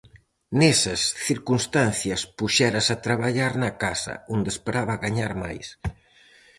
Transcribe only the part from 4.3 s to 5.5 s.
onde esperaba gañar